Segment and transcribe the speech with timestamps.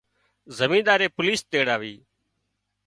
[0.57, 1.95] زميندائي پوليش تيڙاوي